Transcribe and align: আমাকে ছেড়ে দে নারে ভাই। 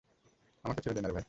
আমাকে 0.65 0.79
ছেড়ে 0.81 0.95
দে 0.95 1.01
নারে 1.01 1.13
ভাই। 1.13 1.19